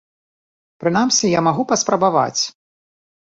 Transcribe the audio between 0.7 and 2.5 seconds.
Прынамсі, я магу паспрабаваць!